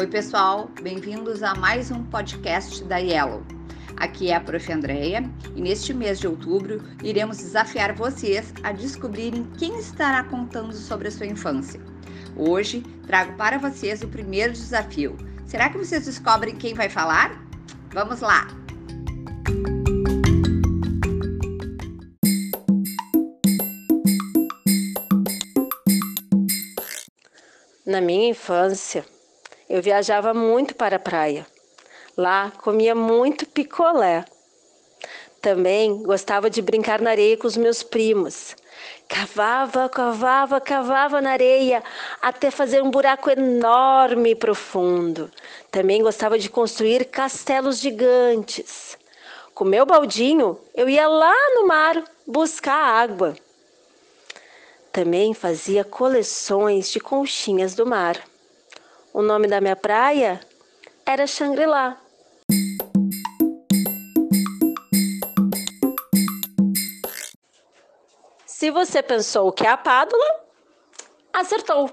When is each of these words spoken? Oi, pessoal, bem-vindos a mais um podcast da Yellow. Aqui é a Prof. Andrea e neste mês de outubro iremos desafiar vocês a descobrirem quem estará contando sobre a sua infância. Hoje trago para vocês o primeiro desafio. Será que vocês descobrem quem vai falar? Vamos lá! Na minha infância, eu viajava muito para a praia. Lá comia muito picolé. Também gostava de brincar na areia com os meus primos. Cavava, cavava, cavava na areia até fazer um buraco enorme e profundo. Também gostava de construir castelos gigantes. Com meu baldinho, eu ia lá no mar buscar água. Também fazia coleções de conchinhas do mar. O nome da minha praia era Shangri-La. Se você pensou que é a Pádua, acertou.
Oi, 0.00 0.06
pessoal, 0.06 0.70
bem-vindos 0.80 1.42
a 1.42 1.56
mais 1.56 1.90
um 1.90 2.04
podcast 2.04 2.84
da 2.84 2.98
Yellow. 2.98 3.42
Aqui 3.96 4.30
é 4.30 4.36
a 4.36 4.40
Prof. 4.40 4.72
Andrea 4.72 5.28
e 5.56 5.60
neste 5.60 5.92
mês 5.92 6.20
de 6.20 6.28
outubro 6.28 6.80
iremos 7.02 7.38
desafiar 7.38 7.92
vocês 7.96 8.54
a 8.62 8.70
descobrirem 8.70 9.42
quem 9.58 9.76
estará 9.76 10.22
contando 10.22 10.72
sobre 10.72 11.08
a 11.08 11.10
sua 11.10 11.26
infância. 11.26 11.80
Hoje 12.36 12.80
trago 13.08 13.36
para 13.36 13.58
vocês 13.58 14.00
o 14.00 14.06
primeiro 14.06 14.52
desafio. 14.52 15.16
Será 15.44 15.68
que 15.68 15.78
vocês 15.78 16.04
descobrem 16.04 16.54
quem 16.54 16.74
vai 16.74 16.88
falar? 16.88 17.36
Vamos 17.92 18.20
lá! 18.20 18.46
Na 27.84 28.00
minha 28.00 28.30
infância, 28.30 29.04
eu 29.68 29.82
viajava 29.82 30.32
muito 30.32 30.74
para 30.74 30.96
a 30.96 31.00
praia. 31.00 31.46
Lá 32.16 32.50
comia 32.62 32.94
muito 32.94 33.46
picolé. 33.46 34.24
Também 35.40 36.02
gostava 36.02 36.50
de 36.50 36.60
brincar 36.60 37.00
na 37.00 37.10
areia 37.10 37.36
com 37.36 37.46
os 37.46 37.56
meus 37.56 37.82
primos. 37.82 38.56
Cavava, 39.08 39.88
cavava, 39.88 40.60
cavava 40.60 41.20
na 41.20 41.30
areia 41.30 41.82
até 42.20 42.50
fazer 42.50 42.82
um 42.82 42.90
buraco 42.90 43.30
enorme 43.30 44.30
e 44.30 44.34
profundo. 44.34 45.30
Também 45.70 46.02
gostava 46.02 46.38
de 46.38 46.50
construir 46.50 47.04
castelos 47.04 47.78
gigantes. 47.78 48.98
Com 49.54 49.64
meu 49.64 49.86
baldinho, 49.86 50.58
eu 50.74 50.88
ia 50.88 51.06
lá 51.06 51.34
no 51.54 51.66
mar 51.66 52.02
buscar 52.26 52.74
água. 52.74 53.36
Também 54.92 55.34
fazia 55.34 55.84
coleções 55.84 56.90
de 56.90 56.98
conchinhas 56.98 57.74
do 57.74 57.86
mar. 57.86 58.20
O 59.12 59.22
nome 59.22 59.48
da 59.48 59.60
minha 59.60 59.76
praia 59.76 60.40
era 61.06 61.26
Shangri-La. 61.26 61.98
Se 68.46 68.70
você 68.70 69.02
pensou 69.02 69.50
que 69.52 69.66
é 69.66 69.70
a 69.70 69.76
Pádua, 69.76 70.44
acertou. 71.32 71.90